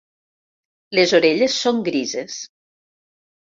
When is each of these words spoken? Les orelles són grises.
Les 0.99 1.13
orelles 1.17 1.59
són 1.67 1.83
grises. 1.91 2.39